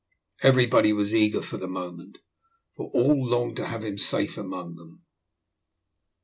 Everybody 0.41 0.93
was 0.93 1.13
eager 1.13 1.43
for 1.43 1.57
the 1.57 1.67
moment, 1.67 2.17
for 2.75 2.89
all 2.89 3.23
longed 3.23 3.55
to 3.57 3.67
have 3.67 3.85
him 3.85 3.99
safe 3.99 4.35
among 4.35 4.73
them. 4.73 5.03